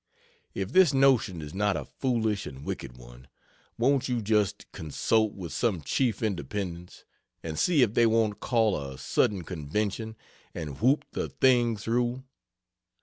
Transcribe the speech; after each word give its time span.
If 0.55 0.71
this 0.73 0.95
notion 0.95 1.43
is 1.43 1.53
not 1.53 1.77
a 1.77 1.85
foolish 1.85 2.47
and 2.47 2.65
wicked 2.65 2.97
one, 2.97 3.27
won't 3.77 4.09
you 4.09 4.19
just 4.19 4.65
consult 4.71 5.33
with 5.35 5.53
some 5.53 5.83
chief 5.83 6.23
Independents, 6.23 7.05
and 7.43 7.59
see 7.59 7.83
if 7.83 7.93
they 7.93 8.07
won't 8.07 8.39
call 8.39 8.75
a 8.75 8.97
sudden 8.97 9.43
convention 9.43 10.15
and 10.55 10.81
whoop 10.81 11.05
the 11.11 11.29
thing 11.29 11.77
through? 11.77 12.23